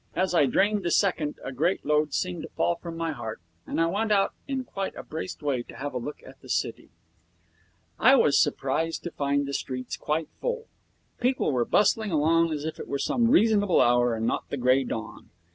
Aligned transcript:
As 0.15 0.33
I 0.33 0.47
drained 0.47 0.81
the 0.81 0.89
second 0.89 1.35
a 1.43 1.51
great 1.51 1.85
load 1.85 2.11
seemed 2.11 2.41
to 2.41 2.49
fall 2.49 2.73
from 2.73 2.97
my 2.97 3.11
heart, 3.11 3.39
and 3.67 3.79
I 3.79 3.85
went 3.85 4.11
out 4.11 4.33
in 4.47 4.63
quite 4.63 4.95
a 4.95 5.03
braced 5.03 5.43
way 5.43 5.61
to 5.61 5.75
have 5.75 5.93
a 5.93 5.99
look 5.99 6.23
at 6.25 6.41
the 6.41 6.49
city. 6.49 6.89
I 7.99 8.15
was 8.15 8.41
surprised 8.41 9.03
to 9.03 9.11
find 9.11 9.45
the 9.45 9.53
streets 9.53 9.97
quite 9.97 10.29
full. 10.39 10.65
People 11.19 11.51
were 11.51 11.65
bustling 11.65 12.09
along 12.11 12.51
as 12.51 12.65
if 12.65 12.79
it 12.79 12.87
were 12.87 12.97
some 12.97 13.29
reasonable 13.29 13.79
hour 13.79 14.15
and 14.15 14.25
not 14.25 14.49
the 14.49 14.57
grey 14.57 14.83
dawn. 14.83 15.29